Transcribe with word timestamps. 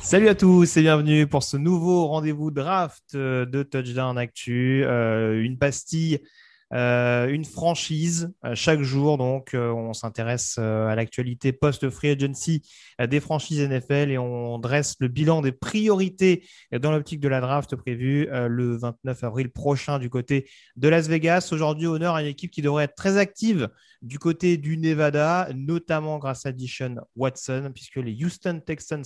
Salut 0.00 0.28
à 0.28 0.34
tous 0.36 0.76
et 0.76 0.82
bienvenue 0.82 1.26
pour 1.26 1.42
ce 1.42 1.56
nouveau 1.56 2.06
rendez-vous 2.06 2.52
draft 2.52 3.16
euh, 3.16 3.44
de 3.44 3.64
Touchdown 3.64 4.16
Actu. 4.16 4.84
Euh, 4.84 5.42
une 5.42 5.58
pastille, 5.58 6.20
euh, 6.72 7.28
une 7.28 7.44
franchise 7.44 8.32
chaque 8.54 8.82
jour. 8.82 9.18
Donc, 9.18 9.50
on 9.54 9.92
s'intéresse 9.92 10.58
à 10.58 10.94
l'actualité 10.94 11.52
post-free 11.52 12.10
agency 12.10 12.62
des 12.98 13.20
franchises 13.20 13.60
NFL 13.60 14.10
et 14.10 14.18
on 14.18 14.58
dresse 14.58 14.96
le 15.00 15.08
bilan 15.08 15.42
des 15.42 15.52
priorités 15.52 16.44
dans 16.72 16.90
l'optique 16.90 17.20
de 17.20 17.28
la 17.28 17.40
draft 17.40 17.76
prévue 17.76 18.28
le 18.30 18.76
29 18.76 19.24
avril 19.24 19.50
prochain 19.50 19.98
du 19.98 20.10
côté 20.10 20.48
de 20.76 20.88
Las 20.88 21.08
Vegas. 21.08 21.50
Aujourd'hui, 21.52 21.86
honneur 21.86 22.14
à 22.14 22.22
une 22.22 22.28
équipe 22.28 22.50
qui 22.50 22.62
devrait 22.62 22.84
être 22.84 22.94
très 22.94 23.16
active 23.16 23.68
du 24.02 24.18
côté 24.18 24.56
du 24.56 24.76
Nevada, 24.76 25.48
notamment 25.54 26.18
grâce 26.18 26.46
à 26.46 26.52
Dishon 26.52 26.96
Watson, 27.16 27.70
puisque 27.74 27.96
les 27.96 28.12
Houston 28.24 28.60
Texans 28.64 29.04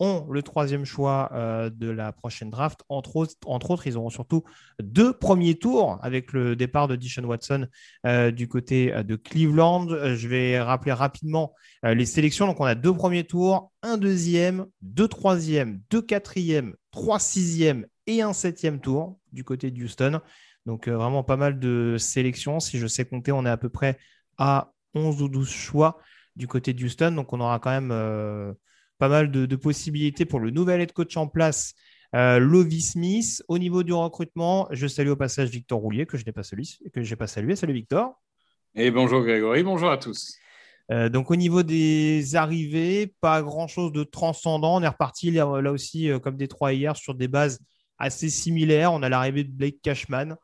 ont 0.00 0.26
le 0.30 0.42
troisième 0.42 0.84
choix 0.84 1.30
euh, 1.32 1.70
de 1.70 1.90
la 1.90 2.12
prochaine 2.12 2.50
draft. 2.50 2.80
Entre 2.88 3.16
autres, 3.16 3.86
ils 3.86 3.96
auront 3.96 4.10
surtout 4.10 4.44
deux 4.80 5.12
premiers 5.12 5.56
tours 5.56 5.98
avec 6.02 6.32
le 6.32 6.54
départ 6.56 6.88
de 6.88 6.96
Dishon 6.96 7.24
Watson 7.24 7.66
euh, 8.06 8.30
du 8.30 8.48
côté 8.48 8.94
euh, 8.94 9.02
de 9.02 9.16
Cleveland. 9.16 9.88
Je 9.88 10.28
vais 10.28 10.60
rappeler 10.60 10.92
rapidement 10.92 11.54
les 11.82 12.06
sélections. 12.06 12.46
Donc, 12.46 12.60
on 12.60 12.64
a 12.64 12.74
deux 12.74 12.92
premiers 12.92 13.24
tours, 13.24 13.72
un 13.82 13.96
deuxième, 13.96 14.66
deux 14.82 15.08
troisièmes, 15.08 15.80
deux 15.90 16.02
quatrièmes, 16.02 16.74
trois 16.90 17.18
sixièmes 17.18 17.86
et 18.06 18.22
un 18.22 18.32
septième 18.32 18.80
tour 18.80 19.18
du 19.32 19.44
côté 19.44 19.70
de 19.70 19.82
Houston. 19.82 20.20
Donc, 20.66 20.88
vraiment 20.88 21.22
pas 21.22 21.36
mal 21.36 21.58
de 21.58 21.96
sélections. 21.98 22.60
Si 22.60 22.78
je 22.78 22.86
sais 22.86 23.04
compter, 23.04 23.32
on 23.32 23.46
est 23.46 23.50
à 23.50 23.56
peu 23.56 23.68
près 23.68 23.98
à 24.38 24.72
11 24.94 25.22
ou 25.22 25.28
12 25.28 25.48
choix 25.48 25.98
du 26.36 26.46
côté 26.46 26.72
de 26.72 26.84
Houston. 26.84 27.12
Donc, 27.12 27.32
on 27.32 27.40
aura 27.40 27.58
quand 27.58 27.70
même 27.70 27.92
pas 28.98 29.08
mal 29.08 29.30
de, 29.30 29.56
possibilités 29.56 30.24
pour 30.24 30.40
le 30.40 30.50
nouvel 30.50 30.80
head 30.80 30.92
coach 30.92 31.16
en 31.16 31.28
place, 31.28 31.74
euh, 32.14 32.38
Lovie 32.38 32.82
Smith. 32.82 33.42
Au 33.48 33.58
niveau 33.58 33.82
du 33.82 33.92
recrutement, 33.92 34.68
je 34.70 34.86
salue 34.86 35.10
au 35.10 35.16
passage 35.16 35.50
Victor 35.50 35.78
Roulier, 35.78 36.06
que 36.06 36.16
je 36.16 36.24
n'ai 36.24 36.32
pas, 36.32 36.42
que 36.42 37.14
pas 37.14 37.26
salué. 37.26 37.56
Salut 37.56 37.74
Victor. 37.74 38.20
Et 38.74 38.90
bonjour 38.90 39.22
Grégory, 39.22 39.62
bonjour 39.62 39.90
à 39.90 39.98
tous. 39.98 40.36
Euh, 40.90 41.08
donc 41.08 41.30
au 41.30 41.36
niveau 41.36 41.62
des 41.62 42.34
arrivées, 42.34 43.14
pas 43.20 43.42
grand-chose 43.42 43.92
de 43.92 44.04
transcendant. 44.04 44.76
On 44.76 44.82
est 44.82 44.88
reparti 44.88 45.30
là, 45.30 45.46
aussi, 45.46 46.10
euh, 46.10 46.18
comme 46.18 46.36
des 46.36 46.48
trois 46.48 46.72
hier, 46.72 46.96
sur 46.96 47.14
des 47.14 47.28
bases 47.28 47.60
assez 47.98 48.30
similaires. 48.30 48.92
On 48.92 49.02
a 49.02 49.08
l'arrivée 49.08 49.44
de 49.44 49.50
Blake 49.50 49.80
Cashman, 49.82 50.36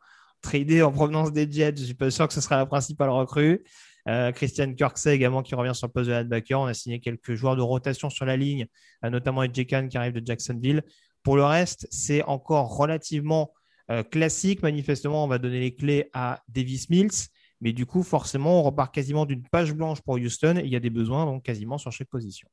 tradé 0.42 0.82
en 0.82 0.92
provenance 0.92 1.32
des 1.32 1.50
Jets. 1.50 1.76
Je 1.76 1.80
ne 1.80 1.86
suis 1.86 1.94
pas 1.94 2.10
sûr 2.10 2.28
que 2.28 2.34
ce 2.34 2.40
sera 2.40 2.56
la 2.56 2.66
principale 2.66 3.10
recrue. 3.10 3.64
Euh, 4.06 4.32
Christian 4.32 4.74
Kirksey 4.74 5.14
également 5.14 5.42
qui 5.42 5.54
revient 5.54 5.74
sur 5.74 5.86
le 5.86 5.92
poste 5.92 6.08
de 6.08 6.14
linebacker. 6.14 6.60
On 6.60 6.66
a 6.66 6.74
signé 6.74 7.00
quelques 7.00 7.34
joueurs 7.34 7.56
de 7.56 7.62
rotation 7.62 8.10
sur 8.10 8.26
la 8.26 8.36
ligne, 8.36 8.66
euh, 9.04 9.10
notamment 9.10 9.42
Edge 9.42 9.66
Khan 9.66 9.88
qui 9.88 9.96
arrive 9.96 10.12
de 10.12 10.24
Jacksonville. 10.24 10.82
Pour 11.22 11.36
le 11.36 11.44
reste, 11.44 11.88
c'est 11.90 12.22
encore 12.24 12.76
relativement 12.76 13.52
euh, 13.90 14.02
classique. 14.02 14.62
Manifestement, 14.62 15.24
on 15.24 15.28
va 15.28 15.38
donner 15.38 15.60
les 15.60 15.74
clés 15.74 16.10
à 16.12 16.42
Davis 16.48 16.90
Mills. 16.90 17.28
Mais 17.60 17.72
du 17.72 17.86
coup, 17.86 18.02
forcément, 18.02 18.60
on 18.60 18.62
repart 18.62 18.94
quasiment 18.94 19.24
d'une 19.24 19.42
page 19.42 19.72
blanche 19.72 20.02
pour 20.02 20.16
Houston. 20.16 20.60
il 20.62 20.68
y 20.68 20.76
a 20.76 20.80
des 20.80 20.90
besoins 20.90 21.24
donc 21.24 21.42
quasiment 21.42 21.78
sur 21.78 21.90
chaque 21.92 22.08
position. 22.08 22.46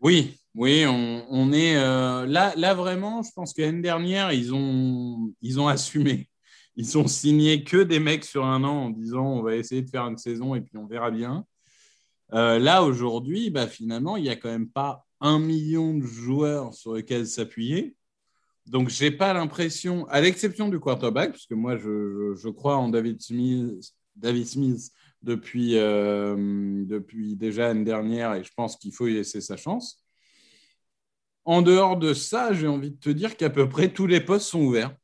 Oui, 0.00 0.38
oui, 0.54 0.84
on, 0.86 1.52
est 1.52 1.74
là, 1.74 2.74
vraiment. 2.74 3.22
Je 3.22 3.30
pense 3.34 3.52
que 3.52 3.62
l'année 3.62 3.82
dernière, 3.82 4.32
ils 4.32 4.52
ont 4.54 5.68
assumé 5.68 6.28
ils 6.76 6.98
ont 6.98 7.06
signé 7.06 7.64
que 7.64 7.82
des 7.82 8.00
mecs 8.00 8.24
sur 8.24 8.44
un 8.44 8.64
an 8.64 8.84
en 8.86 8.90
disant 8.90 9.26
on 9.26 9.42
va 9.42 9.56
essayer 9.56 9.82
de 9.82 9.90
faire 9.90 10.04
une 10.06 10.18
saison 10.18 10.54
et 10.54 10.60
puis 10.60 10.76
on 10.78 10.86
verra 10.86 11.10
bien. 11.10 11.44
Euh, 12.32 12.58
là, 12.58 12.82
aujourd'hui, 12.82 13.50
bah, 13.50 13.66
finalement, 13.66 14.16
il 14.16 14.22
n'y 14.22 14.30
a 14.30 14.36
quand 14.36 14.48
même 14.50 14.70
pas 14.70 15.04
un 15.20 15.38
million 15.38 15.94
de 15.94 16.02
joueurs 16.02 16.72
sur 16.74 16.94
lesquels 16.94 17.26
s'appuyer. 17.26 17.94
Donc, 18.66 18.88
je 18.88 19.04
n'ai 19.04 19.10
pas 19.10 19.32
l'impression, 19.34 20.06
à 20.08 20.20
l'exception 20.20 20.68
du 20.68 20.78
quarterback, 20.80 21.32
parce 21.32 21.46
que 21.46 21.54
moi, 21.54 21.76
je, 21.76 22.48
crois 22.48 22.76
en 22.76 22.88
David 22.88 23.20
Smith, 23.20 23.92
David 24.16 24.46
Smith 24.46 24.90
depuis, 25.22 25.76
euh, 25.76 26.84
depuis 26.86 27.36
déjà 27.36 27.68
l'année 27.68 27.84
dernière 27.84 28.34
et 28.34 28.44
je 28.44 28.50
pense 28.56 28.76
qu'il 28.76 28.92
faut 28.92 29.06
y 29.08 29.14
laisser 29.14 29.40
sa 29.40 29.56
chance. 29.56 30.02
En 31.44 31.60
dehors 31.62 31.96
de 31.96 32.14
ça, 32.14 32.52
j'ai 32.52 32.68
envie 32.68 32.92
de 32.92 32.98
te 32.98 33.10
dire 33.10 33.36
qu'à 33.36 33.50
peu 33.50 33.68
près 33.68 33.92
tous 33.92 34.06
les 34.06 34.20
postes 34.20 34.46
sont 34.46 34.60
ouverts. 34.60 34.94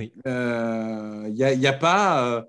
Il 0.00 0.12
euh, 0.26 1.28
n'y 1.28 1.66
a, 1.66 1.72
pas. 1.72 2.26
Euh, 2.26 2.42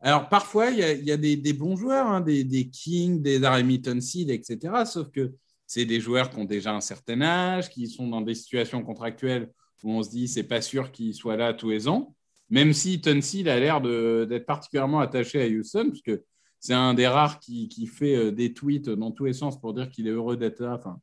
alors, 0.00 0.28
parfois, 0.28 0.70
il 0.70 0.78
y 0.78 1.12
a, 1.12 1.16
des, 1.16 1.52
bons 1.52 1.76
joueurs, 1.76 2.06
hein, 2.06 2.20
des, 2.20 2.44
des, 2.44 2.68
Kings, 2.68 3.22
des 3.22 3.38
Remington 3.38 4.00
Seed, 4.00 4.30
etc. 4.30 4.84
Sauf 4.84 5.10
que 5.10 5.32
c'est 5.66 5.84
des 5.84 6.00
joueurs 6.00 6.30
qui 6.30 6.38
ont 6.38 6.44
déjà 6.44 6.72
un 6.72 6.80
certain 6.80 7.20
âge, 7.22 7.70
qui 7.70 7.88
sont 7.88 8.08
dans 8.08 8.20
des 8.20 8.34
situations 8.34 8.82
contractuelles 8.82 9.50
où 9.86 9.92
on 9.92 10.02
se 10.02 10.10
dit 10.10 10.26
c'est 10.26 10.42
pas 10.42 10.60
sûr 10.60 10.90
qu'ils 10.90 11.14
soient 11.14 11.36
là 11.36 11.54
tous 11.54 11.70
les 11.70 11.88
ans. 11.88 12.14
Même 12.50 12.72
si 12.72 13.00
Tunsil 13.00 13.48
a 13.48 13.58
l'air 13.58 13.80
d'être 13.80 14.46
particulièrement 14.46 15.00
attaché 15.00 15.42
à 15.42 15.46
Houston, 15.46 15.88
parce 15.88 16.02
que 16.02 16.24
c'est 16.58 16.74
un 16.74 16.94
des 16.94 17.06
rares 17.06 17.38
qui, 17.38 17.86
fait 17.86 18.16
euh, 18.16 18.32
des 18.32 18.52
tweets 18.52 18.88
dans 18.88 19.10
tous 19.12 19.24
les 19.26 19.32
sens 19.32 19.60
pour 19.60 19.74
dire 19.74 19.88
qu'il 19.88 20.08
est 20.08 20.12
heureux 20.12 20.36
d'être 20.36 20.60
là. 20.60 20.74
Enfin, 20.74 21.00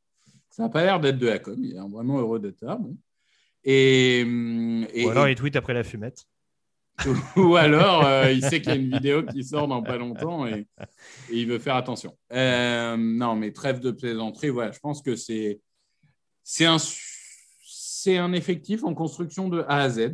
ça 0.50 0.64
n'a 0.64 0.70
pas 0.70 0.84
l'air 0.84 1.00
d'être 1.00 1.18
de 1.18 1.28
la 1.28 1.40
com, 1.40 1.58
il 1.64 1.75
est 1.75 1.90
vraiment 1.90 2.20
heureux 2.20 2.40
d'être 2.40 2.62
là. 2.62 2.80
Et, 3.63 4.24
Ou 4.25 5.09
alors 5.09 5.28
il 5.28 5.35
tweet 5.35 5.56
après 5.56 5.74
la 5.74 5.84
fumette. 5.84 6.25
Ou 7.35 7.56
alors 7.56 8.06
euh, 8.06 8.31
il 8.31 8.44
sait 8.44 8.62
qu'il 8.62 8.69
y 8.69 8.74
a 8.74 8.79
une 8.79 8.91
vidéo 8.91 9.24
qui 9.24 9.44
sort 9.44 9.68
dans 9.68 9.81
pas 9.81 9.97
longtemps 9.97 10.46
et, 10.46 10.68
il 11.31 11.47
veut 11.47 11.59
faire 11.59 11.75
attention. 11.75 12.16
Euh, 12.31 12.96
non, 12.97 13.35
mais 13.35 13.51
trêve 13.51 13.79
de 13.79 13.91
plaisanterie, 13.91 14.50
voilà, 14.50 14.72
je 14.72 14.79
pense 14.79 15.01
que 15.01 15.16
c'est 15.16 15.59
un, 16.66 16.78
un 18.07 18.34
effectif 18.34 18.84
en 18.84 18.94
construction 18.94 19.50
de 19.50 19.62
A 19.68 19.81
à 19.81 19.90
Z. 19.90 20.13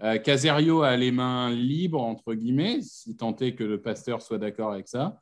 Euh, 0.00 0.16
Caserio 0.18 0.82
a 0.82 0.96
les 0.96 1.10
mains 1.10 1.50
libres, 1.50 2.00
entre 2.00 2.32
guillemets, 2.34 2.80
si 2.82 3.16
tant 3.16 3.34
est 3.36 3.54
que 3.54 3.64
le 3.64 3.82
pasteur 3.82 4.22
soit 4.22 4.38
d'accord 4.38 4.72
avec 4.72 4.88
ça. 4.88 5.20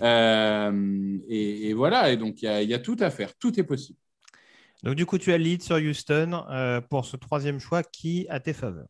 et, 0.00 1.72
voilà, 1.74 2.10
et 2.10 2.16
donc 2.16 2.40
il 2.40 2.62
y, 2.62 2.66
y, 2.66 2.74
a 2.74 2.78
tout 2.78 2.96
à 3.00 3.10
faire, 3.10 3.36
tout 3.36 3.58
est 3.60 3.64
possible. 3.64 3.98
Donc, 4.82 4.96
du 4.96 5.06
coup, 5.06 5.18
tu 5.18 5.32
as 5.32 5.38
le 5.38 5.44
lead 5.44 5.62
sur 5.62 5.76
Houston 5.76 6.44
euh, 6.50 6.80
pour 6.80 7.04
ce 7.04 7.16
troisième 7.16 7.60
choix 7.60 7.82
qui 7.82 8.26
a 8.28 8.40
tes 8.40 8.52
faveurs. 8.52 8.88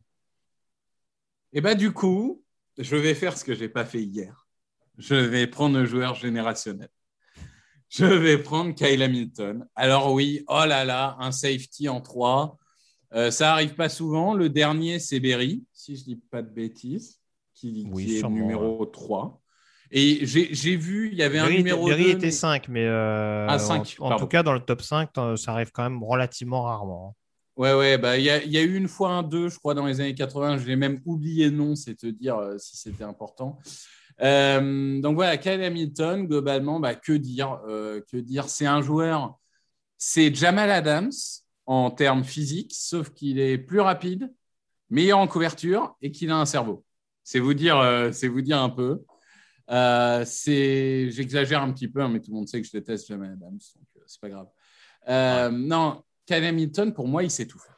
Et 1.51 1.59
eh 1.59 1.61
bien, 1.61 1.75
du 1.75 1.91
coup, 1.91 2.43
je 2.79 2.95
vais 2.95 3.13
faire 3.13 3.37
ce 3.37 3.43
que 3.43 3.53
je 3.53 3.61
n'ai 3.61 3.69
pas 3.69 3.85
fait 3.85 4.01
hier. 4.01 4.47
Je 4.97 5.13
vais 5.13 5.45
prendre 5.45 5.77
un 5.77 5.85
joueur 5.85 6.15
générationnel. 6.15 6.89
Je 7.89 8.05
vais 8.05 8.39
prendre 8.39 8.73
Kyle 8.73 9.03
Hamilton. 9.03 9.67
Alors, 9.75 10.13
oui, 10.13 10.43
oh 10.47 10.65
là 10.65 10.83
là, 10.83 11.15
un 11.19 11.31
safety 11.31 11.89
en 11.89 12.01
trois. 12.01 12.57
Euh, 13.13 13.29
ça 13.29 13.45
n'arrive 13.45 13.75
pas 13.75 13.89
souvent. 13.89 14.33
Le 14.33 14.49
dernier, 14.49 14.97
c'est 14.97 15.19
Berry, 15.19 15.63
si 15.73 15.95
je 15.95 16.01
ne 16.01 16.05
dis 16.05 16.15
pas 16.15 16.41
de 16.41 16.49
bêtises, 16.49 17.21
qui, 17.53 17.81
est 17.81 18.27
numéro 18.27 18.83
3. 18.85 19.42
Et 19.95 20.25
j'ai 20.25 20.75
vu, 20.75 21.09
il 21.11 21.19
y 21.19 21.21
avait 21.21 21.37
un 21.37 21.47
numéro 21.47 21.85
Berry 21.85 22.09
était 22.09 22.31
5, 22.31 22.67
mais 22.67 22.83
euh, 22.83 23.45
ah, 23.47 23.59
en, 23.99 24.15
tout 24.17 24.25
cas, 24.25 24.41
dans 24.41 24.53
le 24.53 24.59
top 24.59 24.81
5, 24.81 25.11
ça 25.35 25.51
arrive 25.51 25.71
quand 25.71 25.83
même 25.83 26.03
relativement 26.03 26.63
rarement. 26.63 27.09
Hein. 27.09 27.15
Ouais, 27.57 27.75
ouais, 27.75 27.99
bah, 27.99 28.17
il 28.17 28.23
y, 28.23 28.31
a, 28.31 28.43
y, 28.43 28.57
a 28.57 28.63
eu 28.63 28.75
une 28.75 28.87
fois 28.87 29.11
un 29.11 29.21
2, 29.21 29.49
je 29.49 29.59
crois, 29.59 29.75
dans 29.75 29.85
les 29.85 30.01
années 30.01 30.15
80. 30.15 30.57
Je 30.57 30.65
l'ai 30.65 30.75
même 30.75 30.99
oublié 31.05 31.51
le 31.51 31.55
nom, 31.55 31.75
c'est 31.75 31.93
te 31.93 32.07
dire 32.07 32.37
euh, 32.37 32.57
si 32.57 32.75
c'était 32.75 33.03
important. 33.03 33.59
Euh, 34.21 34.99
donc 34.99 35.13
voilà, 35.13 35.37
Kyle 35.37 35.61
Hamilton, 35.61 36.25
globalement, 36.25 36.79
bah, 36.79 36.95
que 36.95 37.13
dire, 37.13 37.61
que 37.67 38.17
dire? 38.17 38.49
C'est 38.49 38.65
un 38.65 38.81
joueur, 38.81 39.37
c'est 39.99 40.33
Jamal 40.33 40.71
Adams 40.71 41.11
en 41.67 41.91
termes 41.91 42.23
physiques, 42.23 42.73
sauf 42.73 43.11
qu'il 43.11 43.39
est 43.39 43.59
plus 43.59 43.79
rapide, 43.79 44.33
meilleur 44.89 45.19
en 45.19 45.27
couverture 45.27 45.95
et 46.01 46.09
qu'il 46.09 46.31
a 46.31 46.37
un 46.37 46.47
cerveau. 46.47 46.83
C'est 47.23 47.39
vous 47.39 47.53
dire, 47.53 48.09
c'est 48.11 48.27
vous 48.27 48.41
dire 48.41 48.59
un 48.59 48.69
peu. 48.69 49.03
Euh, 49.69 50.25
j'exagère 50.25 51.61
un 51.61 51.71
petit 51.71 51.87
peu, 51.87 52.01
hein, 52.01 52.09
mais 52.09 52.19
tout 52.19 52.31
le 52.31 52.35
monde 52.35 52.47
sait 52.47 52.61
que 52.61 52.67
je 52.67 52.71
déteste 52.71 53.07
jamais 53.07 53.27
Adams, 53.27 53.51
donc 53.51 53.87
euh, 53.97 54.01
c'est 54.05 54.19
pas 54.19 54.29
grave. 54.29 54.47
Euh, 55.07 55.49
non, 55.49 56.03
Kyle 56.25 56.43
Hamilton, 56.43 56.93
pour 56.93 57.07
moi, 57.07 57.23
il 57.23 57.31
sait 57.31 57.47
tout 57.47 57.59
faire. 57.59 57.77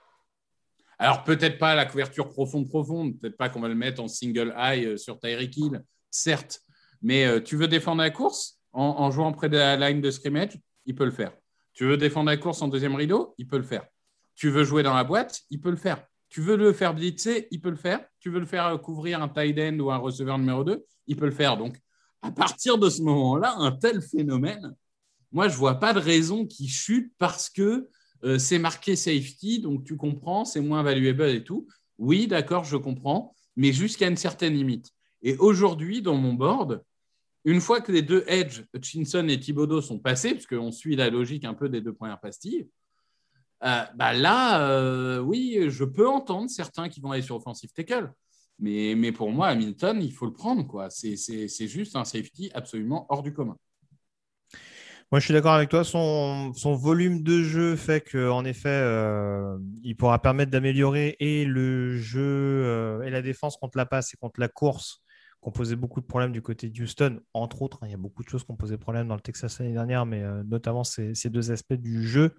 Alors, 0.97 1.23
peut-être 1.23 1.59
pas 1.59 1.75
la 1.75 1.85
couverture 1.85 2.29
profonde, 2.29 2.69
profonde, 2.69 3.19
peut-être 3.19 3.37
pas 3.37 3.49
qu'on 3.49 3.59
va 3.59 3.67
le 3.67 3.75
mettre 3.75 4.01
en 4.01 4.07
single 4.07 4.53
eye 4.57 4.85
euh, 4.85 4.97
sur 4.97 5.19
Tyreek 5.19 5.55
Hill, 5.57 5.83
certes, 6.09 6.61
mais 7.01 7.43
tu 7.43 7.55
veux 7.55 7.67
défendre 7.67 8.01
la 8.01 8.09
course 8.09 8.59
en, 8.71 9.11
jouant 9.11 9.31
près 9.31 9.49
de 9.49 9.57
la 9.57 9.91
ligne 9.91 10.01
de 10.01 10.09
scrimmage, 10.09 10.57
il 10.85 10.95
peut 10.95 11.05
le 11.05 11.11
faire. 11.11 11.33
Tu 11.73 11.85
veux 11.85 11.97
défendre 11.97 12.29
la 12.29 12.37
course 12.37 12.61
en 12.61 12.67
deuxième 12.67 12.95
rideau, 12.95 13.35
il 13.37 13.47
peut 13.47 13.57
le 13.57 13.63
faire. 13.63 13.85
Tu 14.33 14.49
veux 14.49 14.63
jouer 14.63 14.81
dans 14.81 14.95
la 14.95 15.03
boîte, 15.03 15.41
il 15.49 15.59
peut 15.59 15.69
le 15.69 15.75
faire. 15.75 16.03
Tu 16.35 16.41
veux 16.41 16.57
le 16.57 16.73
faire 16.73 16.93
blitzer, 16.93 17.47
il 17.49 17.61
peut 17.61 17.69
le 17.69 17.77
faire. 17.77 18.05
Tu 18.19 18.29
veux 18.29 18.41
le 18.41 18.45
faire 18.45 18.77
couvrir 18.81 19.21
un 19.21 19.29
tight 19.29 19.57
end 19.57 19.79
ou 19.79 19.89
un 19.89 19.95
receveur 19.95 20.37
numéro 20.37 20.65
2, 20.65 20.83
il 21.07 21.15
peut 21.15 21.27
le 21.27 21.31
faire. 21.31 21.55
Donc, 21.55 21.79
à 22.21 22.29
partir 22.29 22.77
de 22.77 22.89
ce 22.89 23.01
moment-là, 23.03 23.55
un 23.57 23.71
tel 23.71 24.01
phénomène, 24.01 24.75
moi, 25.31 25.47
je 25.47 25.53
ne 25.53 25.59
vois 25.59 25.75
pas 25.75 25.93
de 25.93 25.99
raison 25.99 26.45
qu'il 26.45 26.67
chute 26.67 27.13
parce 27.19 27.49
que 27.49 27.87
euh, 28.25 28.37
c'est 28.37 28.59
marqué 28.59 28.97
safety, 28.97 29.61
donc 29.61 29.85
tu 29.85 29.95
comprends, 29.95 30.43
c'est 30.43 30.59
moins 30.59 30.83
valuable 30.83 31.23
et 31.29 31.41
tout. 31.41 31.69
Oui, 31.97 32.27
d'accord, 32.27 32.65
je 32.65 32.75
comprends, 32.75 33.33
mais 33.55 33.71
jusqu'à 33.71 34.09
une 34.09 34.17
certaine 34.17 34.55
limite. 34.55 34.91
Et 35.21 35.37
aujourd'hui, 35.37 36.01
dans 36.01 36.15
mon 36.15 36.33
board, 36.33 36.83
une 37.45 37.61
fois 37.61 37.79
que 37.79 37.93
les 37.93 38.01
deux 38.01 38.25
edge, 38.27 38.63
Hutchinson 38.73 39.25
et 39.29 39.39
Thibodeau, 39.39 39.79
sont 39.79 39.99
passés, 39.99 40.33
puisqu'on 40.33 40.73
suit 40.73 40.97
la 40.97 41.09
logique 41.09 41.45
un 41.45 41.53
peu 41.53 41.69
des 41.69 41.79
deux 41.79 41.93
premières 41.93 42.19
pastilles, 42.19 42.67
euh, 43.63 43.83
bah 43.95 44.13
là, 44.13 44.69
euh, 44.69 45.19
oui, 45.19 45.65
je 45.69 45.83
peux 45.83 46.07
entendre 46.07 46.49
certains 46.49 46.89
qui 46.89 46.99
vont 46.99 47.11
aller 47.11 47.21
sur 47.21 47.35
offensive 47.35 47.71
tackle. 47.71 48.11
Mais, 48.59 48.95
mais 48.95 49.11
pour 49.11 49.31
moi, 49.31 49.47
Hamilton, 49.47 50.01
il 50.01 50.13
faut 50.13 50.25
le 50.25 50.33
prendre. 50.33 50.65
quoi. 50.67 50.89
C'est 50.89 51.67
juste 51.67 51.95
un 51.95 52.05
safety 52.05 52.51
absolument 52.53 53.05
hors 53.09 53.23
du 53.23 53.33
commun. 53.33 53.57
Moi, 55.11 55.19
je 55.19 55.25
suis 55.25 55.33
d'accord 55.33 55.53
avec 55.53 55.69
toi. 55.69 55.83
Son, 55.83 56.51
volume 56.75 57.21
de 57.21 57.43
jeu 57.43 57.75
fait 57.75 58.01
qu'en 58.01 58.43
effet, 58.45 58.69
euh, 58.69 59.57
il 59.83 59.95
pourra 59.95 60.21
permettre 60.21 60.51
d'améliorer 60.51 61.15
et 61.19 61.45
le 61.45 61.97
jeu 61.97 63.01
et 63.05 63.09
la 63.09 63.21
défense 63.21 63.57
contre 63.57 63.77
la 63.77 63.85
passe 63.85 64.13
et 64.13 64.17
contre 64.17 64.39
la 64.39 64.47
course, 64.47 65.03
qui 65.41 65.49
ont 65.49 65.51
posé 65.51 65.75
beaucoup 65.75 66.01
de 66.01 66.05
problèmes 66.05 66.31
du 66.31 66.41
côté 66.41 66.69
de 66.69 66.81
Houston, 66.81 67.19
entre 67.33 67.61
autres. 67.61 67.79
Hein, 67.81 67.87
il 67.87 67.91
y 67.91 67.95
a 67.95 67.97
beaucoup 67.97 68.23
de 68.23 68.29
choses 68.29 68.43
qui 68.43 68.51
ont 68.51 68.55
posé 68.57 68.77
problème 68.77 69.07
dans 69.07 69.15
le 69.15 69.21
Texas 69.21 69.59
l'année 69.59 69.73
dernière, 69.73 70.05
mais 70.05 70.23
notamment 70.45 70.83
ces, 70.83 71.13
deux 71.25 71.51
aspects 71.51 71.73
du 71.73 72.07
jeu. 72.07 72.35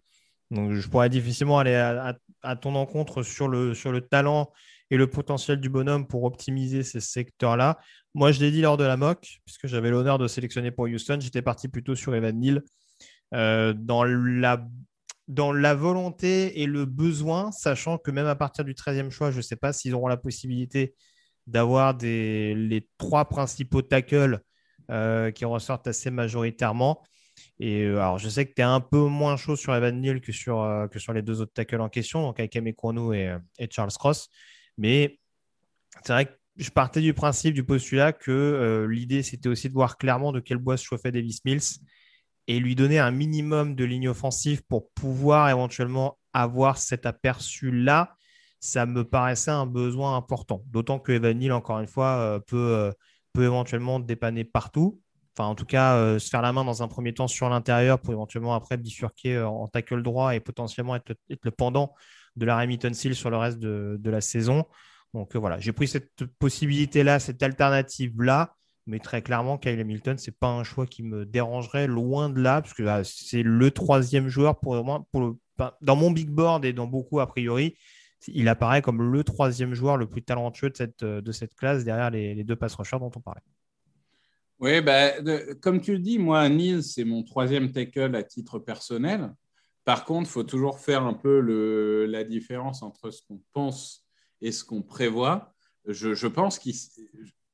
Donc, 0.51 0.73
je 0.73 0.89
pourrais 0.89 1.09
difficilement 1.09 1.59
aller 1.59 1.75
à, 1.75 2.57
ton 2.57 2.75
encontre 2.75 3.23
sur 3.23 3.49
le, 3.49 3.75
sur 3.75 3.91
le 3.91 4.01
talent 4.01 4.53
et 4.91 4.97
le 4.97 5.09
potentiel 5.09 5.61
du 5.61 5.69
bonhomme 5.69 6.07
pour 6.07 6.25
optimiser 6.25 6.83
ces 6.83 7.01
secteurs-là. 7.01 7.79
Moi, 8.15 8.31
je 8.31 8.41
l'ai 8.41 8.51
dit 8.51 8.61
lors 8.61 8.77
de 8.77 8.85
la 8.85 8.97
mock, 8.97 9.41
puisque 9.45 9.67
j'avais 9.67 9.91
l'honneur 9.91 10.19
de 10.19 10.29
sélectionner 10.29 10.71
pour 10.71 10.85
Houston, 10.85 11.19
j'étais 11.21 11.43
parti 11.43 11.69
plutôt 11.69 11.95
sur 11.95 12.15
Evan 12.15 12.39
Neal. 12.39 12.63
Euh, 13.35 13.75
dans, 13.77 14.05
la, 14.05 14.65
dans 15.27 15.53
la 15.53 15.75
volonté 15.75 16.63
et 16.63 16.67
le 16.67 16.85
besoin, 16.85 17.51
sachant 17.51 17.99
que 17.99 18.13
même 18.13 18.27
à 18.27 18.37
partir 18.37 18.65
du 18.65 18.75
13e 18.75 19.11
choix, 19.11 19.33
je 19.33 19.39
ne 19.39 19.43
sais 19.43 19.57
pas 19.57 19.73
s'ils 19.73 19.95
auront 19.95 20.07
la 20.07 20.17
possibilité 20.17 20.95
d'avoir 21.49 21.97
les 22.01 22.89
trois 22.99 23.25
principaux 23.25 23.83
tackles 23.83 24.41
euh, 24.91 25.33
qui 25.33 25.45
ressortent 25.45 25.89
assez 25.89 26.11
majoritairement. 26.11 27.03
Et 27.61 27.83
euh, 27.83 28.01
alors, 28.01 28.19
je 28.19 28.29
sais 28.29 28.47
que 28.47 28.55
tu 28.55 28.61
es 28.61 28.65
un 28.65 28.81
peu 28.81 28.99
moins 29.07 29.37
chaud 29.37 29.57
sur 29.57 29.75
Evan 29.75 30.01
Neal 30.01 30.21
que 30.21 30.33
sur, 30.33 30.89
que 30.91 30.99
sur 30.99 31.13
les 31.13 31.23
deux 31.23 31.41
autres 31.41 31.53
tackles 31.53 31.81
en 31.81 31.89
question, 31.89 32.23
donc 32.23 32.39
avec 32.41 32.57
Amy 32.57 32.75
et, 33.15 33.37
et 33.59 33.69
Charles 33.71 33.93
Cross. 33.93 34.29
Mais 34.79 35.19
c'est 36.05 36.13
vrai 36.13 36.27
que 36.27 36.33
je 36.57 36.71
partais 36.71 37.01
du 37.01 37.15
principe, 37.15 37.55
du 37.55 37.65
postulat 37.65 38.13
que 38.13 38.31
euh, 38.31 38.87
l'idée, 38.87 39.23
c'était 39.23 39.49
aussi 39.49 39.69
de 39.69 39.75
voir 39.75 39.99
clairement 39.99 40.33
de 40.33 40.41
quel 40.41 40.59
bois 40.59 40.77
se 40.77 40.85
chauffait 40.85 41.13
Davis 41.13 41.45
Mills 41.45 41.81
et 42.49 42.61
lui 42.61 42.75
donner 42.75 42.99
un 42.99 43.11
minimum 43.11 43.75
de 43.75 43.85
ligne 43.85 44.09
offensive 44.09 44.63
pour 44.67 44.91
pouvoir 44.93 45.51
éventuellement 45.51 46.19
avoir 46.33 46.79
cet 46.79 47.07
aperçu-là. 47.07 48.15
Ça 48.61 48.87
me 48.87 49.05
paraissait 49.05 49.51
un 49.51 49.67
besoin 49.67 50.17
important. 50.17 50.63
D'autant 50.69 50.99
que 50.99 51.13
Evan 51.13 51.39
Neal, 51.39 51.53
encore 51.53 51.81
une 51.81 51.87
fois, 51.87 52.17
euh, 52.17 52.39
peut, 52.39 52.57
euh, 52.57 52.93
peut 53.33 53.45
éventuellement 53.45 54.01
dépanner 54.01 54.45
partout. 54.45 55.01
Enfin, 55.37 55.49
en 55.49 55.55
tout 55.55 55.67
cas, 55.67 56.19
se 56.19 56.29
faire 56.31 56.41
la 56.41 56.53
main 56.53 56.65
dans 56.65 56.83
un 56.83 56.89
premier 56.89 57.13
temps 57.13 57.29
sur 57.29 57.49
l'intérieur 57.51 58.01
pour 58.01 58.13
éventuellement 58.13 58.55
après 58.55 58.79
bifurquer 58.79 59.41
en 59.41 59.69
tackle 59.69 60.03
droit 60.03 60.35
et 60.35 60.41
potentiellement 60.41 60.97
être, 60.97 61.15
le 61.29 61.51
pendant 61.51 61.95
de 62.37 62.47
la 62.47 62.57
Remington 62.57 62.93
Seal 62.93 63.15
sur 63.15 63.31
le 63.31 63.37
reste 63.37 63.59
de, 63.59 64.11
la 64.11 64.21
saison. 64.21 64.65
Donc 65.15 65.35
euh, 65.35 65.39
voilà, 65.39 65.59
j'ai 65.59 65.73
pris 65.73 65.89
cette 65.89 66.25
possibilité-là, 66.39 67.19
cette 67.19 67.43
alternative-là. 67.43 68.55
Mais 68.87 69.01
très 69.01 69.21
clairement, 69.21 69.59
Kyle 69.59 69.81
Hamilton, 69.81 70.17
ce 70.17 70.31
n'est 70.31 70.37
pas 70.39 70.49
un 70.49 70.63
choix 70.63 70.87
qui 70.87 71.03
me 71.03 71.27
dérangerait 71.27 71.89
loin 71.89 72.31
de 72.31 72.41
là, 72.41 72.63
parce 72.63 72.73
que 72.73 72.85
ah, 72.85 73.03
c'est 73.03 73.43
le 73.43 73.71
troisième 73.73 74.29
joueur 74.29 74.61
pour 74.61 74.83
moi. 74.85 75.05
Dans 75.81 75.97
mon 75.97 76.13
big 76.13 76.29
board 76.29 76.65
et 76.65 76.73
dans 76.73 76.87
beaucoup 76.87 77.19
a 77.19 77.27
priori, 77.27 77.77
il 78.29 78.49
apparaît 78.49 78.83
comme 78.83 79.03
le 79.03 79.25
troisième 79.25 79.75
joueur 79.75 79.97
le 79.97 80.09
plus 80.09 80.23
talentueux 80.23 80.71
de 80.71 81.33
cette, 81.33 81.55
classe 81.57 81.85
derrière 81.85 82.11
les, 82.11 82.45
deux 82.45 82.57
pass 82.57 82.75
rushers 82.77 82.99
dont 83.01 83.11
on 83.17 83.21
parlait. 83.21 83.43
Oui, 84.59 84.81
bah, 84.81 85.13
comme 85.61 85.81
tu 85.81 85.93
le 85.93 85.99
dis, 85.99 86.19
moi, 86.19 86.49
Neil, 86.49 86.83
c'est 86.83 87.05
mon 87.05 87.23
troisième 87.23 87.73
tackle 87.73 88.15
à 88.15 88.23
titre 88.23 88.59
personnel. 88.59 89.33
Par 89.85 90.05
contre, 90.05 90.29
il 90.29 90.33
faut 90.33 90.43
toujours 90.43 90.81
faire 90.81 91.05
un 91.05 91.15
peu 91.15 91.41
le, 91.41 92.07
la 92.07 92.25
différence 92.25 92.83
entre 92.83 93.11
ce 93.11 93.23
qu'on 93.23 93.41
pense 93.53 94.05
et 94.41 94.53
ce 94.53 94.65
qu'on 94.65 94.83
prévoit. 94.83 95.53
Je, 95.87 96.27
pense 96.27 96.59
qu'il. 96.59 96.75